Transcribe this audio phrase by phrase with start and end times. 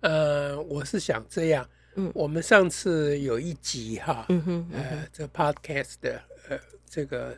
[0.00, 4.78] 呃，我是想这样，嗯，我们上次有一集哈，嗯哼，嗯哼。
[4.78, 6.58] 呃，这个 podcast 的，呃，
[6.88, 7.36] 这个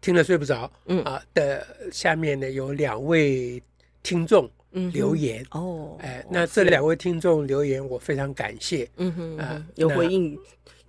[0.00, 1.02] 听了睡不着，嗯。
[1.04, 3.62] 啊的下面呢有两位
[4.02, 4.50] 听众
[4.92, 10.38] 留言，嗯、哦，哎、呃，那这两位听众留言我非常感谢，嗯哼，啊、呃，有回应，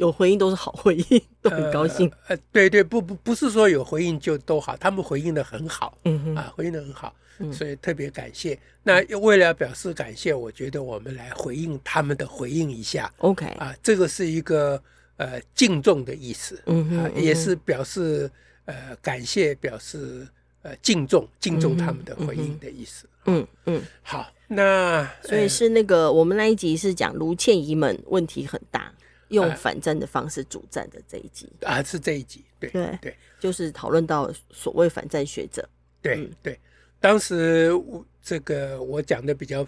[0.02, 7.14] 有回应都是好回应，都很高兴，呃，呃对对，不不不是说有回应就都好，他们回应的很好，嗯哼，啊，回应的很好。
[7.52, 8.58] 所以特别感谢。
[8.84, 13.12] 那为了表示感谢，我觉得我们来回应他们的回应一下。
[13.18, 14.82] OK 啊，这个是一个
[15.17, 18.30] 呃敬重的意思，嗯哼，啊，也是表示
[18.66, 20.28] 呃感谢，表示
[20.62, 23.08] 呃敬重，敬重他们的回应的意思。
[23.25, 23.81] 嗯嗯。
[24.03, 28.94] 好，那所以是那个我们那一集是讲卢倩怡们问题很大，
[29.32, 31.50] 用反战的方式主战的这一集。
[31.64, 32.46] 啊，是这一集。
[32.60, 35.68] 对对对，就是讨论到所谓反战学者。
[36.02, 36.60] 对对。
[37.00, 39.66] 当时我这个我讲的比较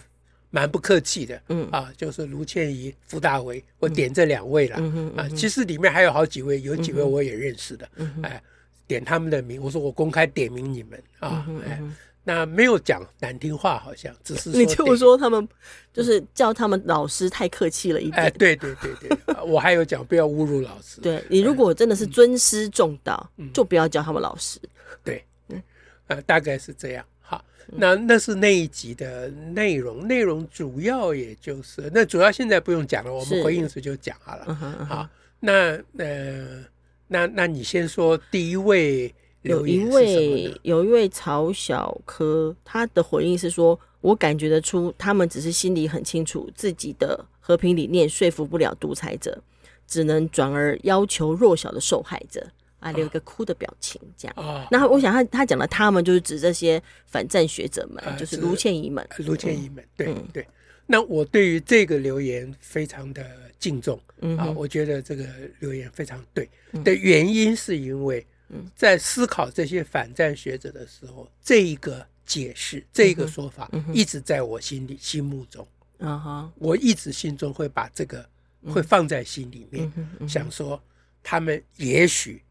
[0.52, 1.68] 蛮不客气的，嗯。
[1.72, 8.44] 啊，就是卢倩怡、傅大为，我点这两位了，嗯啊，其实里面还有好几位，有几位我也认识的，嗯哎，
[8.86, 11.82] 点他们的名，我说我公开点名你们啊，哎，
[12.24, 15.48] 那没有讲难听话，好像只是你就说他们
[15.92, 19.10] 就是叫他们老师太客气了一点，哎，对对对对，
[19.44, 24.60] 我还有讲不要侮辱老师，对你如果真的是尊师重道，就不要叫他们老师，
[25.04, 25.62] 对，嗯，
[26.08, 27.06] 呃，大概是这样。
[27.22, 34.46] 好那那是那一集的内容，内容主要也就是那主要现在不用讲了，我们回应时就讲好了。
[34.48, 34.86] Uh uh.
[34.86, 36.64] 好，那呃，
[37.08, 39.14] 那那你先说第一位？
[39.44, 49.44] 有一位有一位曹小柯，他的回应是说，我感觉得出他们只是心里很清楚自己的和平理念说服不了独裁者，
[49.86, 52.50] 只能转而要求弱小的受害者。
[52.80, 54.36] 啊，留一个哭的表情，这样。
[54.36, 59.08] 哦，那我想他他讲的他们就是指这些反战学者们，啊、就是卢倩仪们。
[59.20, 60.46] 卢倩仪们，对、嗯、对。
[60.86, 63.26] 那我对于这个留言非常的
[63.58, 65.26] 敬重，嗯啊，我觉得这个
[65.60, 66.50] 留言非常对。
[66.74, 68.28] 嗯、的原因是因为，
[68.76, 75.66] 在思考这些反战学者的时候，这一个解释，这一个说法，一直在我心里心目中。
[76.04, 78.30] 啊哈、我一直心中会把这个
[78.68, 79.92] 会放在心里面，
[80.28, 80.82] 想说
[81.22, 82.42] 他们也许。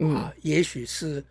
[0.00, 1.22] 啊，也许是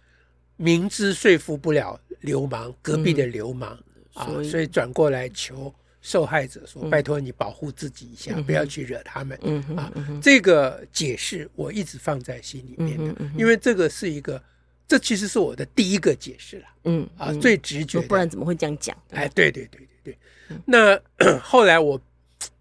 [0.55, 3.77] 明知说服不了流氓，隔壁的流氓、
[4.15, 4.67] 嗯、啊，所以。
[4.67, 9.37] 转过来求受害者说：“嗯、拜托你保护自己一下，嗯、不要去惹他们。
[9.41, 14.41] 嗯”啊，嗯、这个解释我一直放在心里面的，因为这个是一个，
[14.91, 16.65] 这其实是我的第一个解释了。
[16.83, 18.97] 嗯啊，最直觉，不然怎么会这样讲？
[19.11, 20.17] 哎，对对对对对。
[20.49, 21.97] 嗯、那后来我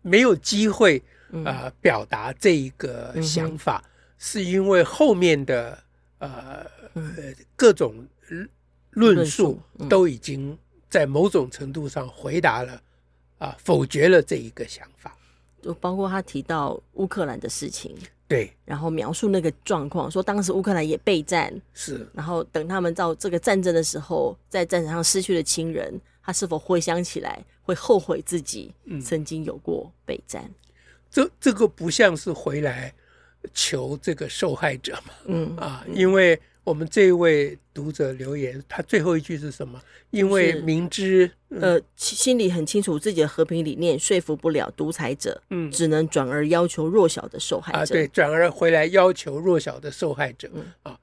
[0.03, 1.03] 没有机会
[1.45, 5.77] 啊、呃、表达这一个想法，嗯、是因为后面的。
[6.19, 7.03] 呃呃，
[7.57, 8.07] 各种
[8.91, 9.59] 论述
[9.89, 10.59] 都已经
[10.91, 12.73] 在某种程度上回答了
[13.39, 15.17] 啊、呃，否决了这一个想法。
[15.63, 17.97] 就包括他提到乌克兰的事情，
[18.31, 30.45] 对，然后描述那个状况，说当时乌克兰也备战，是，然后等他们到这个战争的时候，在战场上失去了亲人，他是否回想起来会后悔自己曾经有过备战？
[30.45, 30.55] 嗯、
[31.11, 32.95] 这这个不像是回来。
[33.55, 36.39] 求这个受害者嘛，嗯啊，因为
[36.71, 39.83] 我们这一位读者留言，他最后一句是什么？
[40.11, 50.97] 因为明知呃心里很清楚自己的和平理念说服不了独裁者，嗯，只能转而要求弱小的受害者啊，对，转而回来要求弱小的受害者，嗯啊，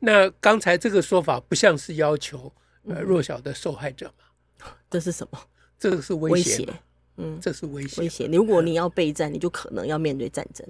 [0.00, 2.52] 那刚才这个说法不像是要求
[2.86, 4.68] 呃弱小的受害者吗？
[4.90, 5.40] 这是什么？
[5.78, 6.68] 这个是威胁，
[7.16, 8.02] 嗯，这是威胁。
[8.02, 10.66] 威胁，如果你要备战，你就可能要面对战争。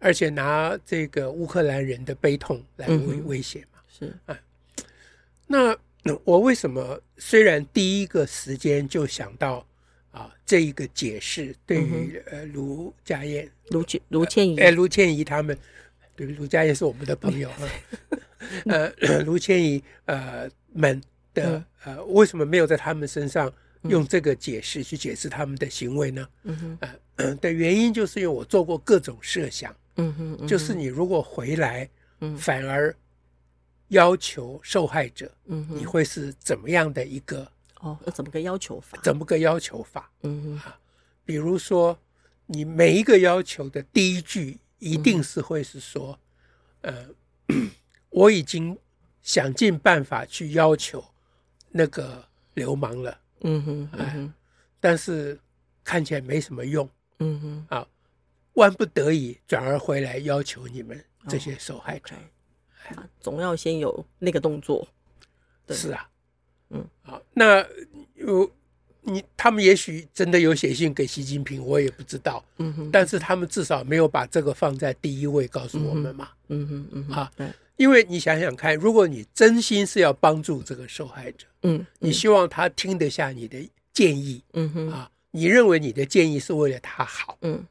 [0.00, 4.12] 而且拿这个乌克兰人的悲痛来威威胁嘛，是。
[4.26, 4.36] 啊。
[5.46, 5.76] 那
[6.24, 9.66] 我为什么虽然第一个时间就想到
[10.10, 15.56] 啊这一个解释，对于呃卢家燕、卢倩、卢倩怡，哎卢倩怡他们，
[16.16, 17.68] 对卢家燕是我们的朋友啊，
[18.66, 18.90] 呃
[19.24, 20.98] 卢倩怡呃们
[21.34, 23.52] 的呃为什么没有在他们身上
[23.82, 26.28] 用这个解释去解释他们的行为呢？
[26.44, 26.78] 嗯
[27.16, 29.76] 呃 的原因就是因为我做过各种设想。
[29.96, 31.88] 嗯哼，就是你如果回来，
[32.20, 32.94] 嗯反而
[33.88, 37.50] 要求受害者，嗯，你会是怎么样的一个
[37.80, 38.98] 哦，那怎么个要求法？
[39.02, 40.10] 怎么个要求法？
[40.22, 40.78] 嗯哼啊，
[41.24, 41.98] 比如说，
[42.46, 46.18] 你每一个要求的第一句一定是会是说，
[46.82, 47.06] 呃，
[48.10, 48.76] 我已经
[49.22, 51.04] 想尽办法去要求
[51.70, 53.18] 那个流氓了。
[53.42, 54.28] 嗯哼，哎，
[54.78, 55.38] 但是
[55.82, 56.88] 看起来没什么用。
[57.18, 57.86] 嗯哼，啊，
[58.60, 62.14] 万不得已转而回来要求你们这些受害者。
[62.94, 64.86] 啊，总要先有那个动作，
[65.68, 66.08] 是啊，
[66.70, 67.64] 嗯，好，那
[68.16, 68.50] 有
[69.00, 77.32] 你他们也许真的有写信给习近平，我也不知道，嗯哼，但是他们至少没有把这个放在第一位告诉我们嘛，嗯哼，嗯哼，啊，
[77.76, 83.56] 因为你想想看，如果你真心是要帮助这个受害者，嗯，你希望他听得下你的
[83.92, 87.64] 建议，嗯哼，啊，你认为你的建议是为了他好，嗯，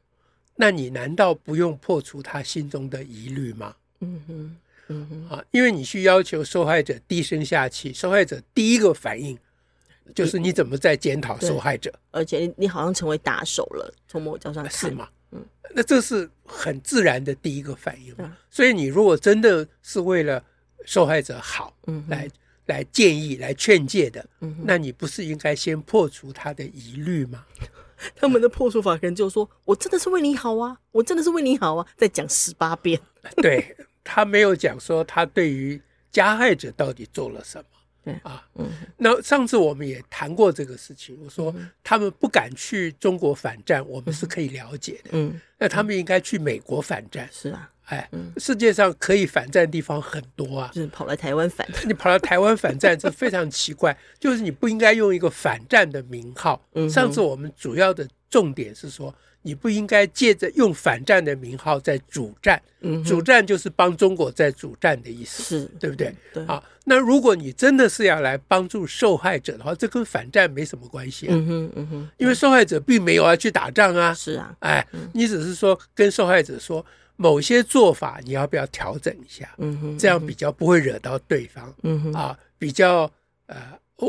[0.60, 3.74] 那你难道不用破除他心中的疑虑吗？
[4.00, 4.56] 嗯哼。
[4.92, 9.38] 嗯哼啊，因为你去要求受害者低声下气，受害者第一个反应
[10.16, 15.08] 就是你怎么在检讨受害者，而且你好像成为打手了，从某角上看是吗？
[15.30, 15.40] 嗯，
[15.76, 18.12] 那这是很自然的第一个反应。
[18.18, 20.42] 嗯，所以你如果真的是为了
[20.84, 22.28] 受害者好，嗯，来
[22.66, 27.46] 来建议、来劝诫的，嗯，那你不是应该先破除他的疑虑吗？
[28.16, 33.00] 他们的破除法可能就说：“我真的是为你好啊，我真的是为你好啊。”再讲十八遍，
[33.42, 33.76] 对。
[34.02, 35.80] 他没有讲说他对于
[36.10, 37.64] 加害者到底做了什么，
[38.02, 38.66] 对啊，嗯，
[38.96, 41.54] 那上次我们也谈过这个事情，我说
[41.84, 56.60] 他们不敢去中国反战，我们是可以了解的，嗯，那他们应该去美国反战，是啊，哎，世界上可以反战的地方很多啊，就是 跑来台湾反战，你跑到台湾反战，这非常奇怪，就是你不应该用一个反战的名号。
[56.88, 59.14] 上次我们主要的重点是说。
[59.42, 66.14] 你不应该借着用反战的名号在主战，嗯，主战就是帮中国在主战的意思，是对不对？
[66.34, 66.44] 对。
[66.44, 71.30] 好，那如果你真的是要来帮助受害者的话，这跟反战没什么关系啊。
[71.34, 74.12] 嗯哼，嗯哼，因为受害者并没有要去打仗啊。
[74.12, 76.84] 是啊，哎，你只是说跟受害者说
[77.20, 83.10] 某些做法你要不要调整一下，嗯哼，这样比较不会惹到对方，嗯哼，啊，比较
[83.46, 83.56] 呃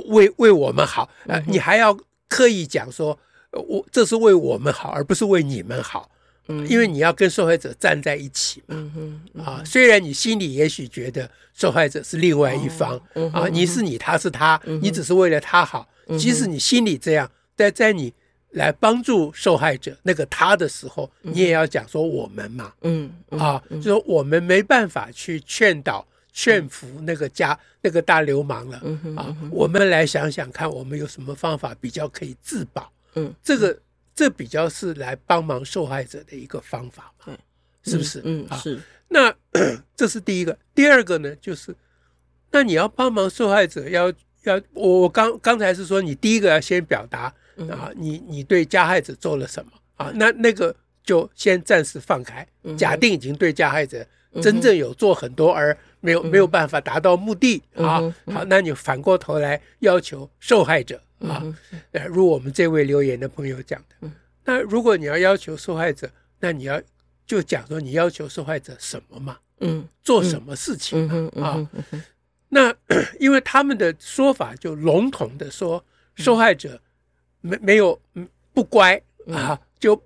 [0.08, 1.98] 为为我们好，呃，你还要
[2.30, 3.18] 刻意讲说。
[3.54, 6.10] 我这是为我们好，而不是为你们好。
[6.48, 8.68] 嗯，因为你要跟受害者站在一起嘛。
[8.70, 15.86] 嗯哼，嗯哼啊，虽然你心里也许觉得受害者是另外一方，哦嗯、啊，你是你，他是他，嗯、你只是为了他好。
[16.18, 18.14] 即使你心里这样，但在你
[18.52, 22.74] 来帮助受害者那个他的时候，你也要讲说我们嘛。
[22.82, 28.78] 嗯，啊，就说我们没办法去劝导、劝服那个家那个大流氓了。
[29.16, 32.92] 啊，我们来想想看，我们有什么方法比较可以自保。
[33.16, 33.78] 嗯，这个
[34.14, 37.38] 这比较是来帮忙受害者的一个方法嘛，
[37.84, 38.22] 是不是？
[38.24, 38.80] 嗯，是。
[39.08, 39.34] 那
[39.96, 41.76] 这是第一个，第二个呢，就是
[42.52, 44.12] 那你要帮忙受害者，要
[44.44, 47.34] 要我我刚刚才是说，你第一个要先表达
[47.70, 50.12] 啊，你你对加害者做了什么啊？
[50.16, 52.48] 那那个就先暂时放开，
[52.78, 54.06] 假定已经对加害者
[54.42, 58.02] 真正有做很多，而没有没有办法达到目的啊。
[58.28, 61.02] 好，那你反过头来要求受害者。
[61.20, 61.44] 啊，
[61.92, 64.10] 呃，如我们这位留言的朋友讲的，
[64.44, 66.10] 那如果你要要求受害者，
[66.40, 66.82] 那你要
[67.28, 69.38] 就讲说你要求受害者什么嘛？
[69.60, 71.08] 嗯，做什么事情
[71.40, 71.70] 啊？
[72.50, 72.74] 那
[73.20, 75.86] 因为他们的说法就笼统的说，
[76.16, 76.82] 受害者
[77.42, 78.00] 没没有
[78.54, 80.02] 不乖啊，就。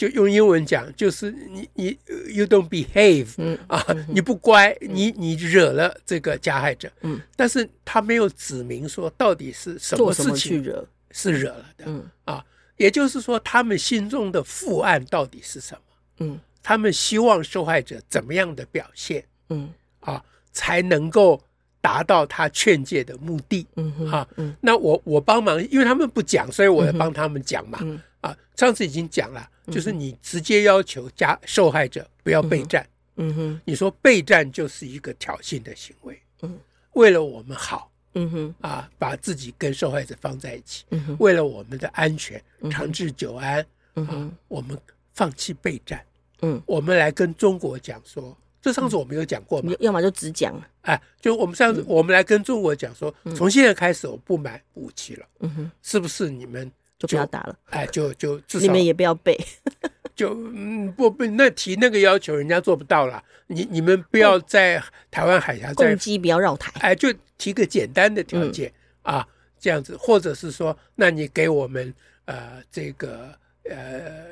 [0.00, 1.88] 就用英文讲，就是你你
[2.32, 10.88] you don't behave，嗯啊，你不乖，你你惹了这个加害者，嗯，但是他没有指明说到底是什么事情惹？
[11.10, 12.10] 是惹了的，嗯。
[12.24, 12.42] 啊，
[12.78, 15.80] 也就是说他们心中的负案到底是什么，
[16.20, 19.70] 嗯，他们希望受害者怎么样的表现，嗯。
[20.00, 21.38] 啊，才能够
[21.80, 27.78] 达到他劝诫的目的，嗯啊，嗯，那我我帮忙，因为他们不讲，所以我要帮他们讲嘛，
[28.20, 29.48] 啊，上次已经讲了。
[29.70, 32.84] 就是你直接要求加受害者不要备战，
[33.14, 36.58] 嗯哼，你说备战就是一个挑衅的行为，嗯，
[36.94, 44.76] 为了我们好，嗯哼，啊，把自己跟受害者放在一起，嗯哼，为了我们的安全，长治久安，嗯哼，我们
[45.14, 46.04] 放弃备战，
[46.42, 49.72] 嗯，我们来跟中国讲说，这上次我们有讲过吗？
[49.80, 56.70] 要么就只讲，哎，就我们上次我们来跟中国讲说，从现在开始我不买武器了，嗯哼，是不是你们？
[56.98, 59.34] 就不要打了，哎，就就 至少你们也不要背，
[60.14, 63.24] 就嗯不不，那提那个要求人家做不到了。
[63.46, 64.78] 你你们不要在
[65.10, 69.26] 台湾海峡攻击，不要绕台，哎，就提个简单的条件啊，
[69.58, 71.92] 这样子，或者是说，那你给我们
[72.26, 74.26] 呃这个呃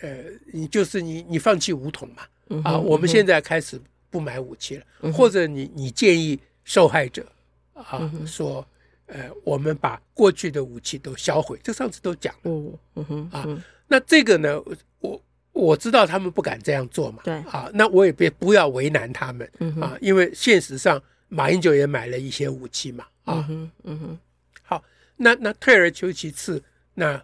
[0.00, 0.18] 呃，
[0.52, 2.22] 你就是你你放弃武统嘛，
[2.64, 3.80] 啊，我们现在开始
[4.10, 7.26] 不买武器了，或者你你建议受害者
[7.74, 8.66] 啊说。
[9.06, 11.60] 呃，我们把过去的武器都销毁。
[11.62, 14.58] 这上次都讲了，嗯嗯哼啊，那这个呢，
[15.00, 17.34] 我我知道他们不敢这样做嘛，对。
[17.50, 24.18] 啊，那我也别不要为难他们，嗯啊，因为现实上马英九也买了一些武器嘛，啊，嗯哼，
[24.62, 24.82] 好，
[25.16, 26.62] 那那退而求其次，
[26.94, 27.22] 那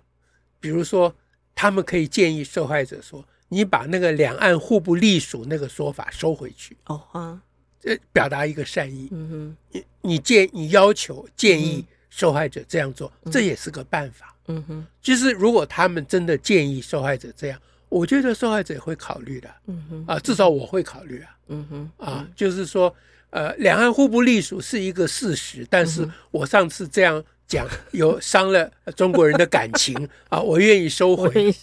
[0.61, 1.15] 比如说
[1.55, 7.41] 他们可以建议受害者说，你把那个两岸互不隶属那个说法收回去，哦啊，
[7.81, 14.35] 这，表达一个善意，嗯哼你你建你要求建议受害者这样做，这也是个办法。
[14.51, 19.51] 嗯哼就是如果他们真的建议受害者这样，我觉得受害者也会考虑的。
[19.67, 21.37] 嗯哼啊，至少我会考虑啊。
[21.49, 22.95] 嗯哼啊，就是说，
[23.31, 31.55] 呃，两岸互不隶属是一个事实，但是我上次这样讲有伤了中国人的感情 啊，我愿意收回。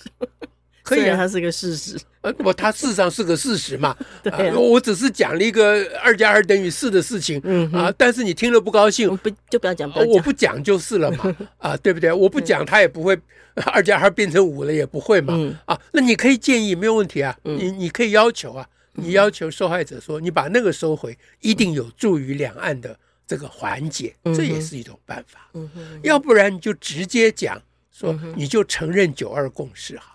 [0.85, 1.99] 可以啊，它是个事实。
[2.21, 3.97] 呃，不，它事实上是个事实嘛。
[4.21, 7.41] 对啊，我只是讲了一个二加二等于四的事情。
[7.43, 11.35] 嗯啊，但是你听了不高兴，不就不要讲，我不讲就是了嘛。
[11.57, 12.13] 啊，对不对？
[12.13, 13.17] 我不讲，他也不会
[13.65, 15.33] 二加二变成五了，也不会嘛。
[15.65, 17.35] 啊，那你可以建议，没有问题啊。
[17.41, 25.49] 你你可以要求啊，你要求受害者说，你把那个收回，一定有助于两岸的这个缓解，这也是一种办法。
[25.53, 25.67] 嗯，
[26.03, 27.59] 要不然你就直接讲
[27.91, 30.14] 说，你就承认九二共识好。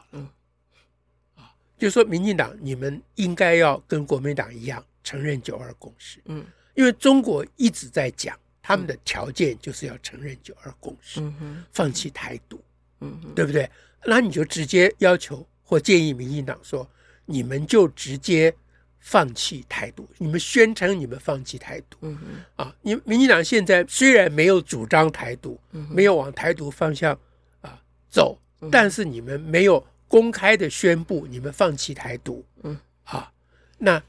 [1.81, 6.21] 就是说，民进党你们应该要跟国民党一样承认九二共识。
[6.27, 6.45] 嗯，
[6.75, 12.63] 因为中国一直在讲他们的条件就是要承认九二共识，嗯放弃台独，
[13.01, 13.69] 嗯，对不对？
[14.05, 16.87] 那你就直接要求或建议民进党说，
[17.25, 18.55] 你们就直接
[18.99, 21.97] 放弃台独，你们宣称你们放弃台独。
[22.03, 22.19] 嗯
[22.57, 25.59] 啊，你民进党现在虽然没有主张台独，
[25.89, 27.19] 没有往台独方向
[27.63, 28.39] 啊走，
[28.71, 29.83] 但是你们没有。
[30.11, 33.31] 公开的宣布你们放弃台独，嗯，啊，
[33.79, 34.03] 那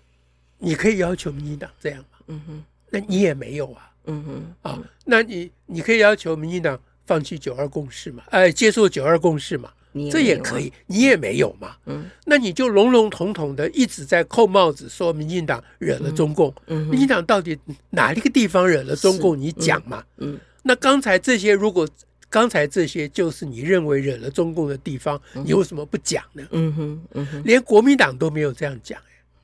[0.57, 2.17] 你可以要求民进党这样吗？
[2.25, 8.23] 嗯哼，那你也没有啊，嗯哼，啊，那你你可以要求民进党放弃九二共识嘛？
[8.31, 9.71] 哎，接受九二共识嘛？
[9.93, 11.75] 也这也可以，你也没有嘛？
[11.85, 17.55] 嗯，那你就笼笼统统的一直在扣帽子说民进党惹了中共，嗯，民进党到底
[17.91, 19.39] 哪一个地方惹了中共？
[19.39, 20.03] 你讲嘛？
[20.17, 21.87] 嗯，那刚才这些如果。
[22.31, 26.41] 刚才这些就是你认为惹了中共的地方，你为什么不讲呢？
[26.51, 28.97] 嗯哼，嗯哼，连国民党都没有这样讲，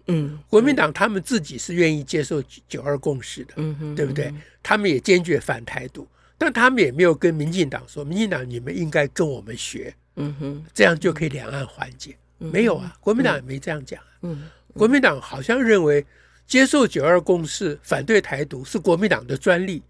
[0.08, 4.34] 嗯，国民党他们自己是愿意接受九二共识的，嗯哼，对不对？
[4.64, 12.16] 他们也坚决反台独，但他们也没有跟民进党说，民进党你们应该跟我们学，嗯哼，这样就可以两岸缓解。
[12.38, 16.06] 没有啊，国民党也没这样讲，嗯，国民党好像认为
[16.48, 19.84] 接受九二共识、反对台独是国民党的专利。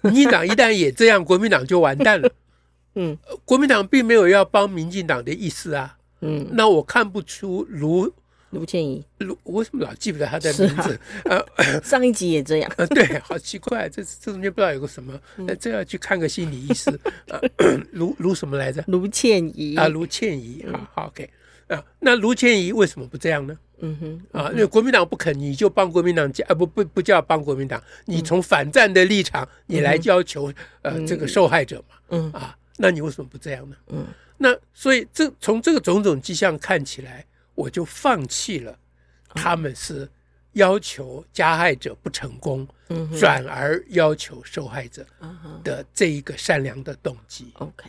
[0.00, 2.30] 民进党一旦也这样，国民党就完蛋了。
[2.94, 5.96] 嗯，国民党并没有要帮民进党的意思啊。
[6.20, 8.12] 嗯，那我看不出卢
[8.50, 10.98] 卢倩仪，卢我为什么老记不得他的名字？
[11.28, 12.72] 啊、 呃，上一集也这样。
[12.76, 16.90] 呃，对，好奇怪，这这中间不知道有个什么，那这要去看个心理医师。
[17.28, 17.38] 啊，
[17.92, 18.82] 卢卢什么来着？
[18.88, 20.64] 卢倩怡啊，卢倩怡。
[20.72, 21.30] 好好，OK。
[21.68, 23.56] 啊，那卢倩仪为什么不这样呢？
[23.80, 33.76] 嗯哼，啊，因为国民党不肯，你就帮国民党讲，啊不不不叫帮国民党，你从反战的立场，你来要求呃这个受害者嘛，嗯啊，那你为什么不这样呢？
[33.88, 34.06] 嗯，
[34.36, 38.76] 那所以这从这个种种迹象看起来，我就放弃了
[39.34, 40.08] 他们是
[40.54, 45.06] 要求加害者不成功，嗯，转而要求受害者
[45.62, 47.52] 的这一个善良的动机。
[47.54, 47.84] OK。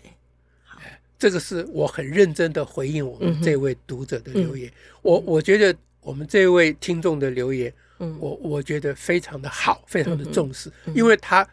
[1.20, 4.72] 这个是我很认真的回应我们这位读者的留言，
[5.02, 11.46] 我我觉得我们这位听众的留言，我我觉得非常的好，非常的重视，因为他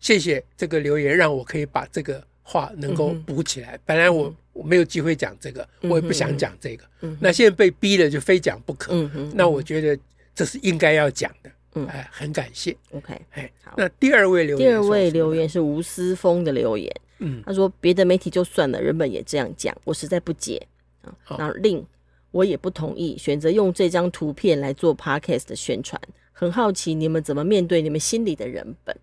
[0.00, 3.78] 谢谢这个留言，让我可以把这个话能够补起来。
[3.86, 6.84] 本来我我没有机会讲这个，我也不想讲这个，
[7.20, 8.92] 那现在被逼了就非讲不可，
[9.34, 9.96] 那我觉得
[10.34, 12.76] 这是应该要讲的，哎，很感谢。
[12.92, 16.94] OK，哎，那第二位留言，第二位留言是吴思峰的留言。
[17.18, 20.60] 嗯，他说别的媒体就算了，人本也这样讲，我实在不解
[21.02, 21.14] 啊。
[21.38, 21.84] 然后另
[22.30, 26.00] 我也不同意选择用这张图片来做 podcast 的宣传，
[26.32, 28.96] 很好奇你们怎么面对你们心里的人本。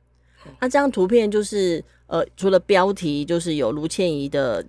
[0.59, 4.65] 那这张图片就是呃，除了标题就是有卢倩怡的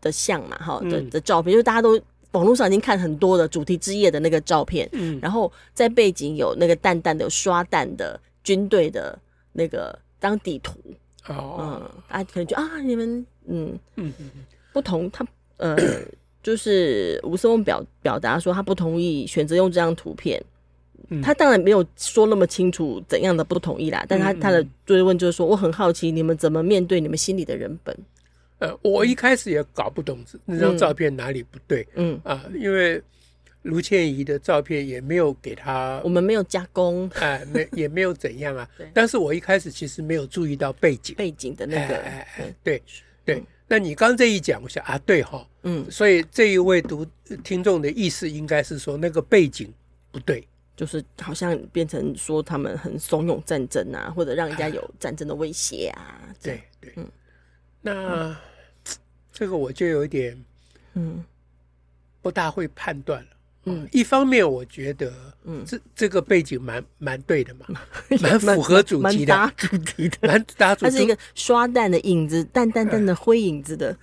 [0.00, 2.00] 的像嘛，哈的的照片，就是大家都
[2.32, 9.18] 网络上已经看很多的主题之夜的那个照片，嗯，然后在背景有那个淡淡的有刷弹的军队的
[9.52, 10.78] 那个当地图。
[11.26, 13.78] 哦，嗯，啊，可能就啊，你们，嗯。
[13.96, 14.30] 嗯嗯
[14.72, 15.76] 不同，他呃，
[16.42, 20.40] 就是吴思峰表表达说他不同意选择用这张图片，
[21.08, 27.96] 嗯、他当然没有说那么清楚怎样的不同意啦，但他他的追问就是说，我很好奇你们怎么面对你们心里的人本。
[28.60, 32.20] 呃，我一开始也搞不懂那张照片哪里不对，嗯。
[32.24, 33.02] 啊，因为
[33.62, 38.68] 卢倩怡的照片也没有给他，我们没有加工，哎，没也没有怎样啊。
[38.78, 38.88] 对。
[38.94, 42.82] 但是我一开始其实没有注意到背景，背景的那个，哎哎对
[43.24, 43.42] 对。
[43.66, 47.06] 那你刚这一讲，我想啊，对哈，嗯，所以这一位读
[47.44, 49.72] 听众的意思应该是说，那个背景
[50.10, 56.18] 不对，就是好像变成说他们很怂恿战争啊，或者让人家有战争的威胁啊。
[56.42, 57.06] 对对，嗯，
[57.80, 58.36] 那
[59.40, 60.44] 这个我就有一点，
[60.94, 61.24] 嗯。
[62.22, 63.28] 不大会判断了，
[63.64, 65.10] 嗯，一方面我觉得，
[65.44, 67.64] 嗯，这这个背景蛮蛮对的嘛，
[68.20, 70.90] 蛮符合主题的，蛮搭 主题的，蛮搭主题。
[70.90, 73.96] 它是一个刷蛋的影子，淡淡淡的灰影子的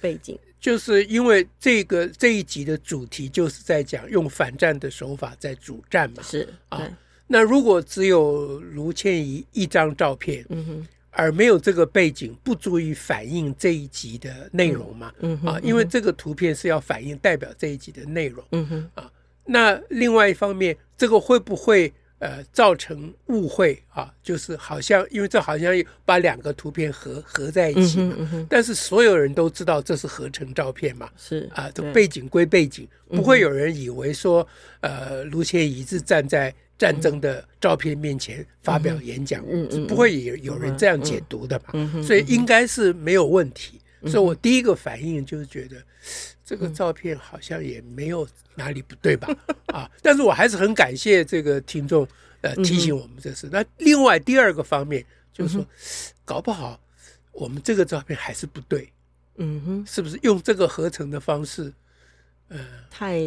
[0.00, 6.88] 背景，就是因为这个这一集的主题就是在讲用反战的手法在主战嘛，是啊。
[7.26, 10.86] 那如果只有卢倩怡一张照片，嗯哼。
[11.16, 15.12] 而没有这个背景，不足以反映这一集的内容嘛？
[15.20, 18.44] 嗯啊，因为这个图片是要反映代表这一集的内容。
[18.50, 19.10] 嗯哼啊，
[19.44, 24.12] 那另外一方面，这个会不会呃造成误会啊？
[24.22, 25.72] 就是好像因为这好像
[26.04, 31.08] 把两个图片合合在一起嘛，但是所有人都知道这是合成照片嘛？
[31.16, 34.46] 是啊，这背景归背景，不会有人以为说
[34.80, 36.54] 呃卢倩仪是站在。
[36.78, 39.44] 战争的照片面前发表演讲，
[39.86, 42.02] 不会有有人这样解读的嘛？
[42.02, 43.80] 所以应该是没有问题。
[44.06, 45.82] 所以我第一个反应就是觉得
[46.44, 49.34] 这个照片好像也没有哪里不对吧？
[49.72, 52.06] 啊，但是我还是很感谢这个听众
[52.42, 53.48] 呃提醒我们这事。
[53.50, 55.02] 那另外第二个方面
[55.32, 55.66] 就是说，
[56.22, 56.78] 搞不好
[57.32, 58.92] 我们这个照片还是不对，
[59.36, 61.72] 嗯哼，是不是用这个合成的方式，
[62.48, 63.22] 呃，太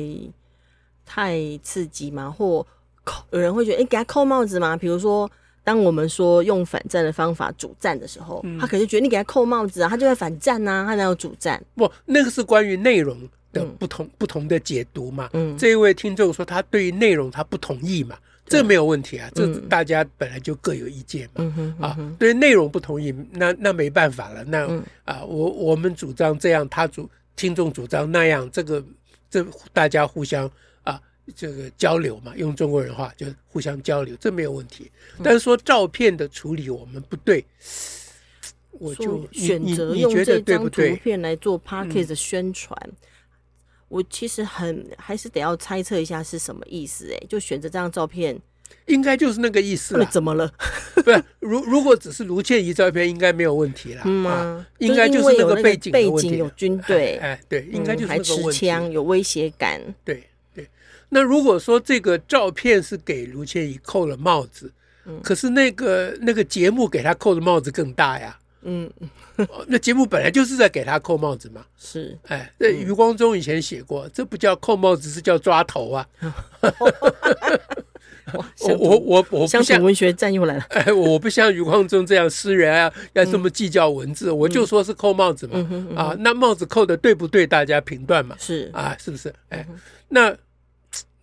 [1.04, 2.30] 太刺激吗？
[2.30, 2.64] 或
[3.32, 4.76] 有人会觉得，哎，给他扣帽子吗？
[4.78, 5.30] 比如说，
[5.64, 11.62] 当我们说用反战的方法主战的时候，嗯、他可能觉得你给他扣帽子啊，他就在反战呐、啊，他哪有主战？
[11.76, 13.18] 不，那个是关于内容
[13.52, 15.30] 的不同、嗯、不同的解读嘛。
[15.34, 21.32] 嗯，这一位听众说他对于内容他不同意嘛，这没有问题啊，这大家本来就各有意见嘛。
[21.38, 24.44] 嗯哼，啊，嗯、哼对内容不同意，那那没办法了。
[24.46, 28.84] 那、嗯、啊，我我们主张这样，他主听众主张那样，这个
[29.30, 30.50] 这大家互相。
[31.36, 34.90] 这个交流嘛，用中国人话就互相交流，这没有问题。
[35.24, 37.44] 但是说照片的处理我们不对，
[38.72, 42.78] 我就选择用这张图片来做 p a r k e t 的宣传。
[43.90, 48.38] 我其实很还是得要猜测一下是什么意思哎，就选择这张照片，
[48.86, 50.06] 应该就是那个意思了。
[50.12, 50.52] 怎么了？
[50.96, 54.02] 不是，如如果只是卢倩仪照片，应该没有问题了。
[54.06, 60.24] 嗯啊，应该就是那个背景背景有军队，哎对，应该就是还持枪，有威胁感，对。
[61.10, 64.72] 那如果说这个照片是给卢倩怡扣了帽子，
[65.06, 68.92] 嗯，可是那个那个节目给他扣的帽子更大呀，嗯，
[69.68, 76.06] 那节目本来就是在给他扣帽子嘛，是，哎，那余光中以前写过，这不叫扣帽子，是叫抓头啊。
[78.60, 87.48] 我我我我不像文学站又来了， 哎，我不像余光中这样诗人啊，要这么计较文字，我就说是扣帽子嘛，啊，那帽子扣的对不对？
[87.48, 88.70] 大家评断嘛，是。
[88.74, 89.34] 啊，是不是？
[89.48, 89.66] 哎，
[90.10, 90.36] 那。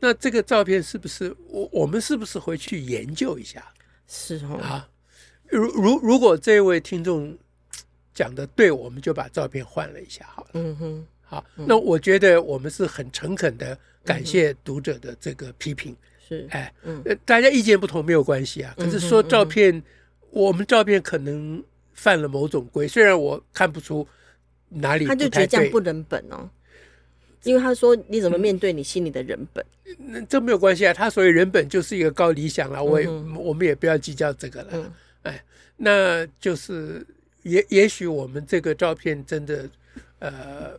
[0.04, 3.64] 那这个照片是不是我我们是不是回去研究一下？
[4.06, 4.86] 是哦啊，
[5.48, 7.34] 如如如果这位听众
[8.12, 10.50] 讲的对，我们就把照片换了一下好了。
[10.52, 15.96] 嗯哼，好，那我觉得我们是很诚恳的感谢读者的这个批评。
[16.28, 18.74] 是，哎，嗯，大家意见不同没有关系啊。
[18.76, 19.82] 可是说照片，
[20.28, 21.64] 我们照片可能
[21.94, 24.06] 犯了某种规，虽然我看不出
[24.68, 26.50] 哪里，他就觉得这样不能本哦。
[27.44, 29.64] 因为他说：“你怎么面对你心里的人本？”
[29.98, 32.82] 那、嗯、这没有关系啊，他所谓人本就是一个高理想了。
[32.82, 34.68] 我也、嗯、我们也不要计较这个了。
[34.72, 34.92] 嗯、
[35.24, 35.44] 哎，
[35.76, 37.06] 那就是
[37.42, 39.68] 也也许我们这个照片真的
[40.20, 40.72] 呃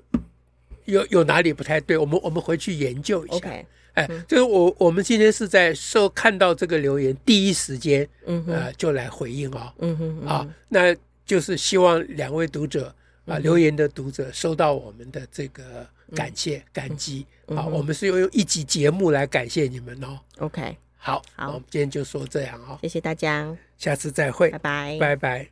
[0.85, 3.37] 有有哪里不太对，我们我们回去研究一下。
[3.37, 9.71] Okay, 哎，嗯、就是我我们今天是在收看到这个留言第一时间，嗯呃就来回应哦。
[9.79, 12.87] 嗯哼，嗯哼啊，那就是希望两位读者
[13.25, 15.87] 啊、呃、留言的读者收到我们的这个。
[16.13, 20.19] 感谢感激，嗯、好，嗯、我们是用一集节目来感谢你们哦。
[20.39, 22.77] OK，好，好，我们今天就说这样哦。
[22.81, 25.43] 谢谢大家，下次再会，拜拜，拜拜。